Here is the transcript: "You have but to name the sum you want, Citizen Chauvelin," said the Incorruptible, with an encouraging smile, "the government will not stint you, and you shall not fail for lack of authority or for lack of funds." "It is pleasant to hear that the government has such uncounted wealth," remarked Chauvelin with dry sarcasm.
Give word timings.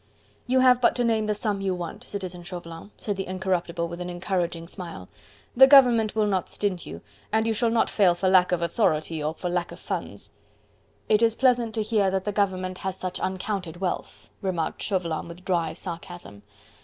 "You 0.47 0.61
have 0.61 0.81
but 0.81 0.95
to 0.95 1.03
name 1.03 1.27
the 1.27 1.35
sum 1.35 1.61
you 1.61 1.75
want, 1.75 2.03
Citizen 2.03 2.41
Chauvelin," 2.41 2.89
said 2.97 3.17
the 3.17 3.27
Incorruptible, 3.27 3.87
with 3.87 4.01
an 4.01 4.09
encouraging 4.09 4.67
smile, 4.67 5.09
"the 5.55 5.67
government 5.67 6.15
will 6.15 6.25
not 6.25 6.49
stint 6.49 6.87
you, 6.87 7.01
and 7.31 7.45
you 7.45 7.53
shall 7.53 7.69
not 7.69 7.87
fail 7.87 8.15
for 8.15 8.27
lack 8.27 8.51
of 8.51 8.63
authority 8.63 9.21
or 9.21 9.35
for 9.35 9.47
lack 9.47 9.71
of 9.71 9.79
funds." 9.79 10.31
"It 11.07 11.21
is 11.21 11.35
pleasant 11.35 11.75
to 11.75 11.83
hear 11.83 12.09
that 12.09 12.23
the 12.23 12.31
government 12.31 12.79
has 12.79 12.97
such 12.97 13.19
uncounted 13.19 13.77
wealth," 13.77 14.27
remarked 14.41 14.81
Chauvelin 14.81 15.27
with 15.27 15.45
dry 15.45 15.71
sarcasm. 15.73 16.41